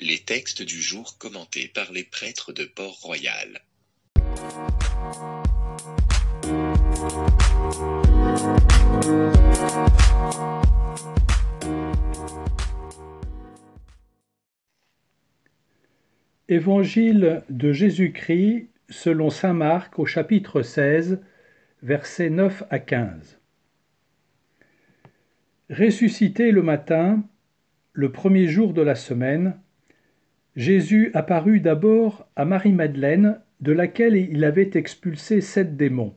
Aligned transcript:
Les 0.00 0.20
textes 0.20 0.62
du 0.62 0.80
jour 0.80 1.18
commentés 1.18 1.66
par 1.66 1.90
les 1.90 2.04
prêtres 2.04 2.52
de 2.52 2.62
Port-Royal. 2.62 3.62
Évangile 16.48 17.42
de 17.50 17.72
Jésus-Christ 17.72 18.68
selon 18.88 19.30
Saint 19.30 19.52
Marc 19.52 19.98
au 19.98 20.06
chapitre 20.06 20.62
16, 20.62 21.20
versets 21.82 22.30
9 22.30 22.62
à 22.70 22.78
15. 22.78 23.40
Ressuscité 25.70 26.52
le 26.52 26.62
matin, 26.62 27.24
le 27.92 28.12
premier 28.12 28.46
jour 28.46 28.72
de 28.72 28.82
la 28.82 28.94
semaine, 28.94 29.58
Jésus 30.58 31.12
apparut 31.14 31.60
d'abord 31.60 32.28
à 32.34 32.44
Marie-Madeleine, 32.44 33.40
de 33.60 33.70
laquelle 33.70 34.16
il 34.16 34.44
avait 34.44 34.72
expulsé 34.74 35.40
sept 35.40 35.76
démons. 35.76 36.16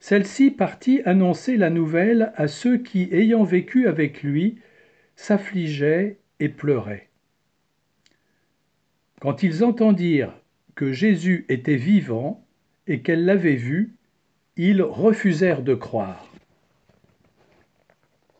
Celle-ci 0.00 0.50
partit 0.50 1.00
annoncer 1.06 1.56
la 1.56 1.70
nouvelle 1.70 2.30
à 2.36 2.46
ceux 2.46 2.76
qui, 2.76 3.08
ayant 3.10 3.42
vécu 3.42 3.88
avec 3.88 4.22
lui, 4.22 4.58
s'affligeaient 5.16 6.18
et 6.40 6.50
pleuraient. 6.50 7.08
Quand 9.22 9.42
ils 9.42 9.64
entendirent 9.64 10.38
que 10.74 10.92
Jésus 10.92 11.46
était 11.48 11.76
vivant 11.76 12.46
et 12.86 13.00
qu'elle 13.00 13.24
l'avait 13.24 13.56
vu, 13.56 13.94
ils 14.58 14.82
refusèrent 14.82 15.62
de 15.62 15.74
croire. 15.74 16.27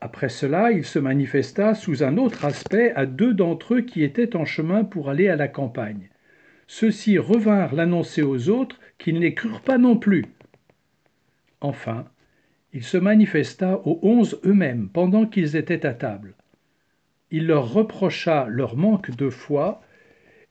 Après 0.09 0.29
cela, 0.29 0.71
il 0.71 0.85
se 0.85 0.97
manifesta 0.97 1.75
sous 1.75 2.01
un 2.01 2.17
autre 2.17 2.43
aspect 2.43 2.93
à 2.95 3.05
deux 3.05 3.31
d'entre 3.31 3.75
eux 3.75 3.81
qui 3.81 4.01
étaient 4.01 4.35
en 4.35 4.43
chemin 4.43 4.83
pour 4.83 5.07
aller 5.11 5.29
à 5.29 5.35
la 5.35 5.47
campagne. 5.47 6.09
Ceux-ci 6.65 7.19
revinrent 7.19 7.75
l'annoncer 7.75 8.23
aux 8.23 8.49
autres, 8.49 8.79
qui 8.97 9.13
ne 9.13 9.19
les 9.19 9.35
crurent 9.35 9.61
pas 9.61 9.77
non 9.77 9.97
plus. 9.97 10.25
Enfin, 11.61 12.05
il 12.73 12.83
se 12.83 12.97
manifesta 12.97 13.81
aux 13.85 13.99
onze 14.01 14.41
eux-mêmes 14.45 14.89
pendant 14.89 15.27
qu'ils 15.27 15.55
étaient 15.55 15.85
à 15.85 15.93
table. 15.93 16.33
Il 17.29 17.45
leur 17.45 17.71
reprocha 17.71 18.47
leur 18.49 18.77
manque 18.77 19.15
de 19.15 19.29
foi 19.29 19.83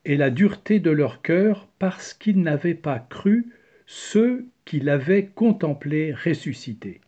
et 0.05 0.15
la 0.15 0.29
dureté 0.29 0.79
de 0.79 0.89
leur 0.89 1.21
cœur 1.21 1.67
parce 1.79 2.13
qu'ils 2.13 2.41
n'avaient 2.41 2.75
pas 2.75 3.05
cru 3.09 3.47
ceux 3.85 4.47
qui 4.63 4.79
l'avaient 4.79 5.25
contemplé 5.25 6.13
ressuscité. 6.13 7.01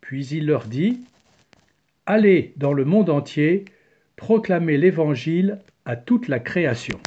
Puis 0.00 0.26
il 0.28 0.46
leur 0.46 0.64
dit, 0.64 1.04
Allez 2.04 2.52
dans 2.56 2.72
le 2.72 2.84
monde 2.84 3.10
entier, 3.10 3.64
proclamez 4.16 4.76
l'Évangile 4.76 5.60
à 5.84 5.94
toute 5.94 6.26
la 6.26 6.40
création. 6.40 6.98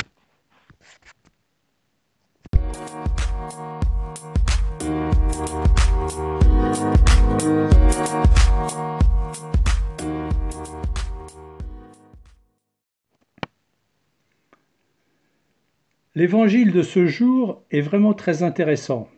L'évangile 16.16 16.72
de 16.72 16.82
ce 16.82 17.06
jour 17.06 17.62
est 17.70 17.82
vraiment 17.82 18.14
très 18.14 18.44
intéressant 18.44 19.10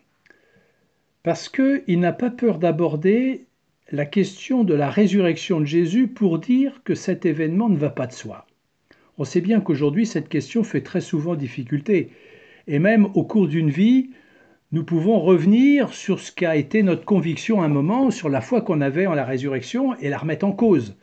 parce 1.22 1.48
qu'il 1.48 2.00
n'a 2.00 2.12
pas 2.12 2.30
peur 2.30 2.58
d'aborder 2.58 3.47
la 3.90 4.04
question 4.04 4.64
de 4.64 4.74
la 4.74 4.90
résurrection 4.90 5.60
de 5.60 5.64
Jésus 5.64 6.08
pour 6.08 6.38
dire 6.38 6.82
que 6.84 6.94
cet 6.94 7.24
événement 7.24 7.68
ne 7.68 7.76
va 7.76 7.88
pas 7.88 8.06
de 8.06 8.12
soi. 8.12 8.46
On 9.16 9.24
sait 9.24 9.40
bien 9.40 9.60
qu'aujourd'hui 9.60 10.04
cette 10.04 10.28
question 10.28 10.62
fait 10.62 10.82
très 10.82 11.00
souvent 11.00 11.34
difficulté 11.34 12.10
et 12.66 12.78
même 12.78 13.06
au 13.14 13.24
cours 13.24 13.48
d'une 13.48 13.70
vie, 13.70 14.10
nous 14.72 14.84
pouvons 14.84 15.18
revenir 15.18 15.94
sur 15.94 16.20
ce 16.20 16.30
qu'a 16.30 16.56
été 16.56 16.82
notre 16.82 17.06
conviction 17.06 17.62
à 17.62 17.64
un 17.64 17.68
moment, 17.68 18.10
sur 18.10 18.28
la 18.28 18.42
foi 18.42 18.60
qu'on 18.60 18.82
avait 18.82 19.06
en 19.06 19.14
la 19.14 19.24
résurrection 19.24 19.96
et 19.96 20.10
la 20.10 20.18
remettre 20.18 20.44
en 20.44 20.52
cause. 20.52 20.96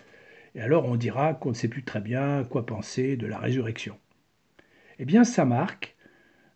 Et 0.53 0.61
alors 0.61 0.85
on 0.85 0.95
dira 0.95 1.33
qu'on 1.33 1.49
ne 1.49 1.55
sait 1.55 1.67
plus 1.67 1.83
très 1.83 2.01
bien 2.01 2.43
quoi 2.43 2.67
penser 2.67 3.17
de 3.17 3.25
la 3.25 3.39
résurrection. 3.39 3.97
Eh 4.99 5.05
bien, 5.05 5.23
Saint 5.23 5.45
Marc 5.45 5.95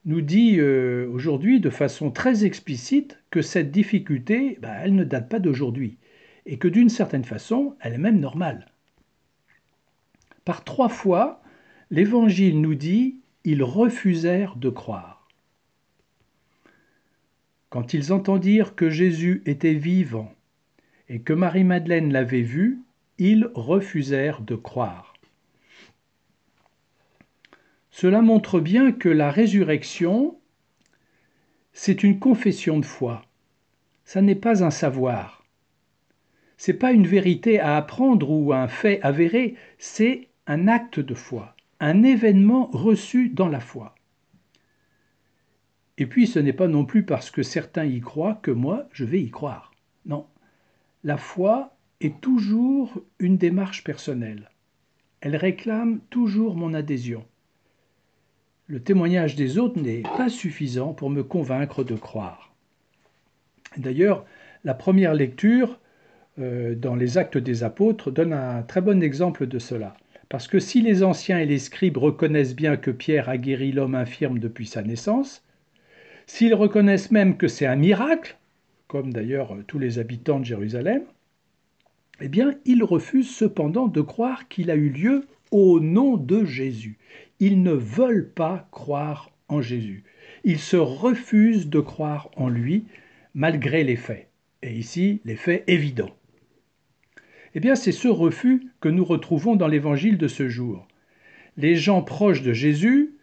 nous 0.05 0.21
dit 0.21 0.59
euh, 0.59 1.09
aujourd'hui 1.11 1.59
de 1.59 1.71
façon 1.71 2.11
très 2.11 2.45
explicite 2.45 3.19
que 3.31 3.41
cette 3.41 3.71
difficulté, 3.71 4.59
bah, 4.61 4.75
elle 4.81 4.95
ne 4.95 5.03
date 5.03 5.27
pas 5.27 5.39
d'aujourd'hui, 5.39 5.97
et 6.49 6.57
que 6.57 6.67
d'une 6.67 6.89
certaine 6.89 7.23
façon, 7.23 7.77
elle 7.79 7.93
est 7.93 7.99
même 7.99 8.19
normale. 8.19 8.71
Par 10.45 10.63
trois 10.63 10.89
fois, 10.89 11.43
l'Évangile 11.91 12.59
nous 12.59 12.73
dit 12.73 13.19
ils 13.43 13.61
refusèrent 13.61 14.55
de 14.55 14.69
croire. 14.71 15.27
Quand 17.69 17.93
ils 17.93 18.11
entendirent 18.11 18.73
que 18.73 18.89
Jésus 18.89 19.43
était 19.45 19.75
vivant 19.75 20.33
et 21.07 21.21
que 21.21 21.33
Marie-Madeleine 21.33 22.11
l'avait 22.11 22.41
vu, 22.41 22.79
ils 23.19 23.51
refusèrent 23.53 24.41
de 24.41 24.55
croire. 24.55 25.13
Cela 27.91 28.23
montre 28.23 28.59
bien 28.59 28.91
que 28.91 29.09
la 29.09 29.29
résurrection, 29.29 30.39
c'est 31.73 32.01
une 32.01 32.17
confession 32.17 32.79
de 32.79 32.85
foi. 32.85 33.21
Ça 34.03 34.23
n'est 34.23 34.33
pas 34.33 34.63
un 34.63 34.71
savoir. 34.71 35.38
C'est 36.59 36.73
pas 36.73 36.91
une 36.91 37.07
vérité 37.07 37.59
à 37.59 37.75
apprendre 37.75 38.29
ou 38.29 38.53
un 38.53 38.67
fait 38.67 39.01
avéré, 39.01 39.55
c'est 39.79 40.27
un 40.45 40.67
acte 40.67 40.99
de 40.99 41.15
foi, 41.15 41.55
un 41.79 42.03
événement 42.03 42.69
reçu 42.71 43.29
dans 43.29 43.47
la 43.47 43.59
foi. 43.59 43.95
Et 45.97 46.05
puis 46.05 46.27
ce 46.27 46.37
n'est 46.37 46.53
pas 46.53 46.67
non 46.67 46.85
plus 46.85 47.03
parce 47.03 47.31
que 47.31 47.41
certains 47.41 47.85
y 47.85 47.99
croient 47.99 48.39
que 48.43 48.51
moi 48.51 48.87
je 48.91 49.05
vais 49.05 49.21
y 49.21 49.31
croire. 49.31 49.73
Non. 50.05 50.27
La 51.03 51.17
foi 51.17 51.75
est 52.01 52.21
toujours 52.21 53.01
une 53.17 53.37
démarche 53.37 53.83
personnelle. 53.83 54.51
Elle 55.21 55.35
réclame 55.35 56.01
toujours 56.11 56.55
mon 56.55 56.75
adhésion 56.75 57.25
le 58.69 58.79
témoignage 58.79 59.35
des 59.35 59.57
autres 59.57 59.81
n'est 59.81 60.03
pas 60.03 60.29
suffisant 60.29 60.93
pour 60.93 61.09
me 61.09 61.23
convaincre 61.23 61.83
de 61.83 61.95
croire. 61.95 62.53
D'ailleurs, 63.77 64.25
la 64.63 64.75
première 64.75 65.15
lecture 65.15 65.79
dans 66.39 66.95
les 66.95 67.17
actes 67.17 67.37
des 67.37 67.63
apôtres 67.63 68.11
donne 68.11 68.33
un 68.33 68.61
très 68.63 68.81
bon 68.81 69.03
exemple 69.03 69.45
de 69.45 69.59
cela. 69.59 69.95
Parce 70.29 70.47
que 70.47 70.59
si 70.59 70.81
les 70.81 71.03
anciens 71.03 71.39
et 71.39 71.45
les 71.45 71.57
scribes 71.57 71.97
reconnaissent 71.97 72.55
bien 72.55 72.77
que 72.77 72.91
Pierre 72.91 73.29
a 73.29 73.37
guéri 73.37 73.71
l'homme 73.71 73.95
infirme 73.95 74.39
depuis 74.39 74.67
sa 74.67 74.83
naissance, 74.83 75.43
s'ils 76.27 76.53
reconnaissent 76.53 77.11
même 77.11 77.35
que 77.35 77.47
c'est 77.47 77.65
un 77.65 77.75
miracle, 77.75 78.37
comme 78.87 79.11
d'ailleurs 79.11 79.57
tous 79.67 79.79
les 79.79 79.97
habitants 79.97 80.39
de 80.39 80.45
Jérusalem, 80.45 81.01
eh 82.21 82.27
bien, 82.27 82.53
ils 82.65 82.83
refusent 82.83 83.35
cependant 83.35 83.87
de 83.87 84.01
croire 84.01 84.47
qu'il 84.47 84.69
a 84.69 84.75
eu 84.75 84.89
lieu 84.89 85.25
au 85.51 85.79
nom 85.79 86.17
de 86.17 86.45
Jésus. 86.45 86.97
Ils 87.39 87.63
ne 87.63 87.71
veulent 87.71 88.29
pas 88.29 88.67
croire 88.71 89.31
en 89.47 89.61
Jésus. 89.61 90.03
Ils 90.43 90.59
se 90.59 90.77
refusent 90.77 91.69
de 91.69 91.79
croire 91.79 92.29
en 92.35 92.49
lui 92.49 92.85
malgré 93.33 93.83
les 93.83 93.95
faits. 93.95 94.27
Et 94.61 94.73
ici, 94.73 95.21
les 95.25 95.35
faits 95.35 95.63
évidents. 95.67 96.15
Eh 97.55 97.59
bien, 97.59 97.75
c'est 97.75 97.91
ce 97.91 98.07
refus 98.07 98.67
que 98.79 98.89
nous 98.89 99.05
retrouvons 99.05 99.55
dans 99.55 99.67
l'évangile 99.67 100.17
de 100.17 100.27
ce 100.27 100.49
jour. 100.49 100.87
Les 101.57 101.75
gens 101.75 102.03
proches 102.03 102.41
de 102.41 102.53
Jésus, 102.53 103.15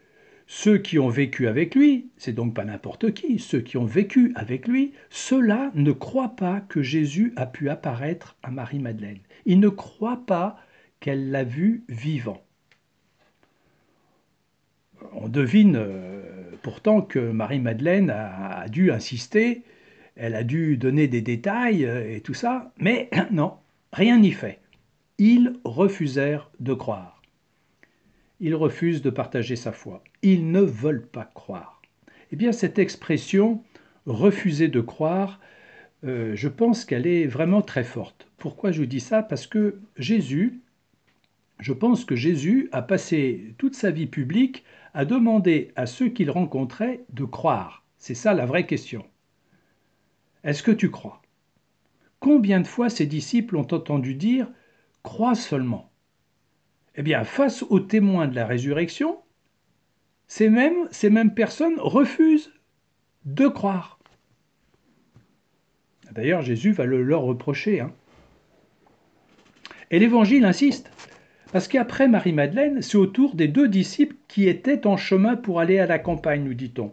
ceux 0.48 0.78
qui 0.78 0.98
ont 0.98 1.08
vécu 1.08 1.48
avec 1.48 1.74
lui, 1.74 2.08
c'est 2.16 2.32
donc 2.32 2.54
pas 2.54 2.64
n'importe 2.64 3.12
qui, 3.12 3.38
ceux 3.38 3.60
qui 3.60 3.76
ont 3.76 3.84
vécu 3.84 4.32
avec 4.36 4.68
lui, 4.68 4.92
ceux-là 5.10 5.70
ne 5.74 5.92
croient 5.92 6.36
pas 6.36 6.60
que 6.60 6.82
Jésus 6.82 7.32
a 7.36 7.46
pu 7.46 7.68
apparaître 7.68 8.36
à 8.42 8.50
Marie-Madeleine. 8.50 9.18
Ils 9.44 9.60
ne 9.60 9.68
croient 9.68 10.24
pas 10.26 10.58
qu'elle 11.00 11.30
l'a 11.30 11.44
vu 11.44 11.84
vivant. 11.88 12.42
On 15.12 15.28
devine 15.28 15.76
euh, 15.76 16.22
pourtant 16.62 17.00
que 17.00 17.18
Marie-Madeleine 17.18 18.10
a, 18.10 18.68
dû 18.68 18.90
insister, 18.90 19.62
elle 20.14 20.34
a 20.34 20.42
dû 20.42 20.76
donner 20.76 21.08
des 21.08 21.22
détails 21.22 21.84
euh, 21.84 22.14
et 22.14 22.20
tout 22.20 22.34
ça, 22.34 22.72
mais 22.78 23.10
non, 23.30 23.54
rien 23.92 24.18
n'y 24.18 24.32
fait. 24.32 24.60
Ils 25.18 25.54
refusèrent 25.64 26.50
de 26.60 26.74
croire. 26.74 27.22
Ils 28.40 28.54
refusent 28.54 29.02
de 29.02 29.10
partager 29.10 29.56
sa 29.56 29.72
foi. 29.72 30.04
Ils 30.22 30.50
ne 30.50 30.60
veulent 30.60 31.06
pas 31.06 31.30
croire. 31.34 31.80
Eh 32.32 32.36
bien, 32.36 32.52
cette 32.52 32.78
expression 32.78 33.62
refuser 34.04 34.68
de 34.68 34.80
croire, 34.80 35.40
euh, 36.04 36.34
je 36.34 36.48
pense 36.48 36.84
qu'elle 36.84 37.06
est 37.06 37.26
vraiment 37.26 37.62
très 37.62 37.84
forte. 37.84 38.28
Pourquoi 38.36 38.72
je 38.72 38.80
vous 38.80 38.86
dis 38.86 39.00
ça? 39.00 39.22
Parce 39.22 39.46
que 39.46 39.80
Jésus, 39.96 40.60
je 41.60 41.72
pense 41.72 42.04
que 42.04 42.16
Jésus 42.16 42.68
a 42.72 42.82
passé 42.82 43.54
toute 43.58 43.74
sa 43.74 43.90
vie 43.90 44.06
publique 44.06 44.64
à 44.92 45.04
demander 45.04 45.72
à 45.76 45.86
ceux 45.86 46.08
qu'il 46.08 46.30
rencontrait 46.30 47.04
de 47.12 47.24
croire. 47.24 47.84
C'est 47.98 48.14
ça 48.14 48.34
la 48.34 48.46
vraie 48.46 48.66
question. 48.66 49.04
Est-ce 50.44 50.62
que 50.62 50.70
tu 50.70 50.90
crois? 50.90 51.22
Combien 52.26 52.58
de 52.58 52.66
fois 52.66 52.90
ses 52.90 53.06
disciples 53.06 53.54
ont 53.54 53.68
entendu 53.70 54.16
dire 54.16 54.48
Crois 55.04 55.36
seulement 55.36 55.92
Eh 56.96 57.02
bien, 57.02 57.22
face 57.22 57.62
aux 57.62 57.78
témoins 57.78 58.26
de 58.26 58.34
la 58.34 58.46
résurrection, 58.46 59.18
ces 60.26 60.50
mêmes, 60.50 60.88
ces 60.90 61.08
mêmes 61.08 61.34
personnes 61.34 61.78
refusent 61.78 62.52
de 63.26 63.46
croire. 63.46 64.00
D'ailleurs, 66.10 66.42
Jésus 66.42 66.72
va 66.72 66.84
le 66.84 67.00
leur 67.00 67.22
reprocher. 67.22 67.78
Hein. 67.78 67.92
Et 69.92 70.00
l'Évangile 70.00 70.46
insiste, 70.46 70.90
parce 71.52 71.68
qu'après 71.68 72.08
Marie-Madeleine, 72.08 72.82
c'est 72.82 72.98
au 72.98 73.06
tour 73.06 73.36
des 73.36 73.46
deux 73.46 73.68
disciples 73.68 74.16
qui 74.26 74.48
étaient 74.48 74.88
en 74.88 74.96
chemin 74.96 75.36
pour 75.36 75.60
aller 75.60 75.78
à 75.78 75.86
la 75.86 76.00
campagne, 76.00 76.42
nous 76.42 76.54
dit-on. 76.54 76.92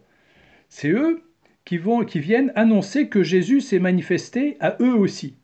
C'est 0.70 0.92
eux 0.92 1.24
qui, 1.66 1.78
vont, 1.78 2.04
qui 2.06 2.20
viennent 2.20 2.52
annoncer 2.56 3.10
que 3.10 3.24
Jésus 3.24 3.62
s'est 3.62 3.80
manifesté 3.80 4.58
à 4.60 4.78
eux 4.82 4.96
aussi. 4.96 5.38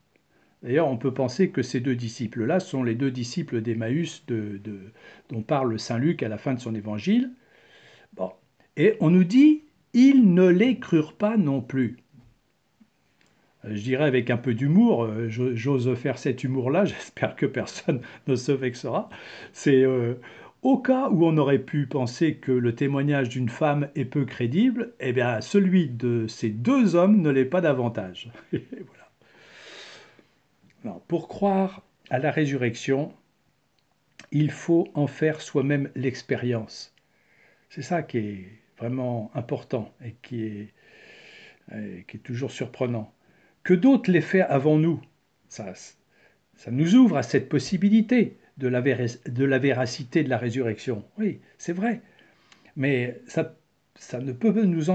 D'ailleurs, 0.63 0.89
on 0.89 0.97
peut 0.97 1.13
penser 1.13 1.49
que 1.49 1.61
ces 1.61 1.79
deux 1.79 1.95
disciples-là 1.95 2.59
sont 2.59 2.83
les 2.83 2.95
deux 2.95 3.11
disciples 3.11 3.61
d'Emmaüs 3.61 4.25
de, 4.27 4.59
dont 5.29 5.41
parle 5.41 5.79
Saint 5.79 5.97
Luc 5.97 6.21
à 6.21 6.27
la 6.27 6.37
fin 6.37 6.53
de 6.53 6.59
son 6.59 6.75
évangile. 6.75 7.31
Bon. 8.13 8.31
Et 8.75 8.95
on 8.99 9.09
nous 9.09 9.23
dit, 9.23 9.63
ils 9.93 10.33
ne 10.33 10.47
les 10.47 10.79
crurent 10.79 11.13
pas 11.13 11.37
non 11.37 11.61
plus. 11.61 11.97
Je 13.65 13.81
dirais 13.81 14.05
avec 14.05 14.29
un 14.29 14.37
peu 14.37 14.53
d'humour, 14.53 15.03
euh, 15.03 15.27
j'ose 15.29 15.93
faire 15.95 16.17
cet 16.17 16.43
humour-là, 16.43 16.85
j'espère 16.85 17.35
que 17.35 17.45
personne 17.45 18.01
ne 18.27 18.35
se 18.35 18.51
vexera. 18.51 19.09
C'est 19.53 19.83
euh, 19.83 20.15
au 20.61 20.77
cas 20.77 21.09
où 21.09 21.25
on 21.25 21.37
aurait 21.37 21.59
pu 21.59 21.87
penser 21.87 22.35
que 22.35 22.51
le 22.51 22.75
témoignage 22.75 23.29
d'une 23.29 23.49
femme 23.49 23.89
est 23.95 24.05
peu 24.05 24.25
crédible, 24.25 24.93
eh 24.99 25.13
bien 25.13 25.41
celui 25.41 25.87
de 25.87 26.27
ces 26.27 26.49
deux 26.49 26.95
hommes 26.95 27.21
ne 27.21 27.29
l'est 27.29 27.45
pas 27.45 27.61
davantage. 27.61 28.31
pour 31.07 31.27
croire 31.27 31.83
à 32.09 32.19
la 32.19 32.31
résurrection, 32.31 33.13
il 34.31 34.51
faut 34.51 34.87
en 34.93 35.07
faire 35.07 35.41
soi-même 35.41 35.89
l'expérience. 35.95 36.93
C'est 37.69 37.81
ça 37.81 38.03
qui 38.03 38.17
est 38.17 38.47
vraiment 38.77 39.31
important 39.35 39.93
et 40.03 40.15
qui 40.21 40.43
est, 40.43 40.73
qui 42.07 42.17
est 42.17 42.23
toujours 42.23 42.51
surprenant. 42.51 43.13
Que 43.63 43.73
d'autres 43.73 44.11
l'aient 44.11 44.21
fait 44.21 44.41
avant 44.41 44.77
nous, 44.77 45.01
ça, 45.47 45.73
ça 46.55 46.71
nous 46.71 46.95
ouvre 46.95 47.17
à 47.17 47.23
cette 47.23 47.49
possibilité 47.49 48.38
de 48.59 48.67
la, 48.67 48.81
véracité 49.59 50.23
de 50.23 50.29
la 50.29 50.37
résurrection. 50.37 51.03
Oui, 51.17 51.39
c'est 51.57 51.73
vrai. 51.73 52.01
Mais 52.75 53.21
ça 53.25 54.19
ne 54.19 54.31
peut 54.31 54.63
nous 54.63 54.89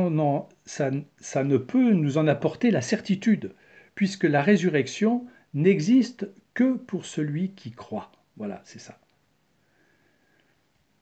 en 2.19 2.27
apporter 2.27 2.71
la 2.71 2.83
certitude, 2.83 3.53
puisque 3.95 4.25
la 4.25 4.43
résurrection 4.43 5.27
n'existe 5.55 6.29
que 6.53 6.75
pour 6.75 7.07
celui 7.07 7.51
qui 7.53 7.73
croit. 7.73 8.13
Voilà, 8.37 8.61
c'est 8.65 8.79
ça. 8.79 8.99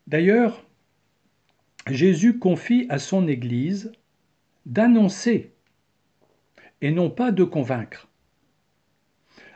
D'ailleurs, 0.07 0.65
Jésus 1.91 2.39
confie 2.39 2.87
à 2.89 2.99
son 2.99 3.27
Église 3.27 3.93
d'annoncer 4.67 5.53
et 6.81 6.91
non 6.91 7.11
pas 7.11 7.33
de 7.33 7.45
convaincre. 7.45 8.09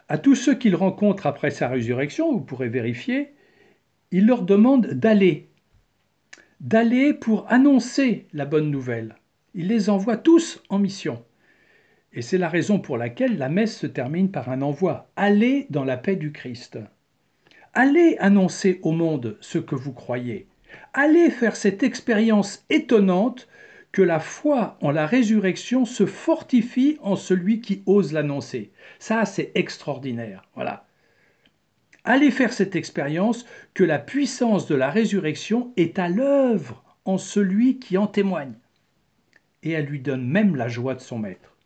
À 0.09 0.19
tous 0.19 0.37
ceux 0.37 0.55
qu'il 0.55 0.77
rencontre 0.77 1.27
après 1.27 1.51
sa 1.51 1.69
résurrection, 1.69 2.33
vous 2.33 2.41
pourrez 2.41 2.69
vérifier, 2.69 3.35
il 4.13 4.27
leur 4.27 4.43
demande 4.43 4.87
d'aller, 4.87 5.49
d'aller 6.61 7.13
pour 7.13 7.51
annoncer 7.51 8.27
la 8.33 8.45
bonne 8.45 8.71
nouvelle. 8.71 9.17
Il 9.55 9.67
les 9.67 9.91
envoie 9.91 10.17
tous 10.17 10.63
en 10.69 10.79
mission. 10.79 11.25
Et 12.13 12.23
c'est 12.23 12.39
la 12.39 12.49
raison 12.49 12.79
pour 12.79 12.99
laquelle 12.99 13.37
la 13.37 13.49
messe 13.49 13.77
se 13.77 13.87
termine 13.87 14.31
par 14.31 14.49
un 14.49 14.63
envoi. 14.63 15.11
Allez 15.17 15.67
dans 15.71 15.85
la 15.85 15.97
paix 15.97 16.17
du 16.17 16.31
Christ. 16.31 16.79
Allez 17.75 18.17
annoncer 18.21 18.79
au 18.83 18.93
monde 18.93 19.37
ce 19.41 19.59
que 19.59 19.75
vous 19.75 19.93
croyez. 19.93 20.47
Allez 20.95 21.31
faire 21.31 21.57
cette 21.57 21.83
expérience 21.83 22.65
étonnante 22.71 23.49
que 23.97 24.03
la 24.03 24.21
foi 24.21 24.77
en 24.83 24.91
la 24.91 25.07
résurrection 25.07 25.87
se 25.87 26.05
fortifie 26.05 26.99
en 27.01 27.17
celui 27.17 27.63
qui 27.63 27.83
ose 27.87 28.13
l'annoncer. 28.13 28.71
Ça, 28.99 29.25
c'est 29.25 29.53
extraordinaire. 29.55 30.43
Voilà. 30.55 30.87
Allez 32.05 32.31
faire 32.31 32.53
cette 32.53 32.77
expérience 32.77 33.47
que 33.73 33.85
la 33.85 33.99
puissance 33.99 34.67
de 34.67 34.75
la 34.75 34.91
résurrection 34.91 35.73
est 35.79 35.99
à 35.99 36.11
l'œuvre 36.11 36.85
en 37.07 37.17
celui 37.17 37.79
qui 37.79 37.97
en 37.97 38.07
témoigne. 38.07 38.59
Et 39.63 39.71
elle 39.71 39.87
lui 39.87 40.01
donne 40.01 40.29
même 40.29 40.57
la 40.57 40.69
joie 40.69 40.95
de 40.95 41.01
son 41.01 41.19
maître. 41.19 41.57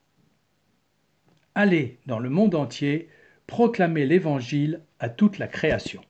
Allez 1.57 1.99
dans 2.07 2.21
le 2.21 2.31
monde 2.31 2.55
entier 2.55 3.09
proclamer 3.49 4.07
l'Évangile 4.07 4.83
à 5.01 5.09
toute 5.09 5.39
la 5.39 5.49
création. 5.49 6.01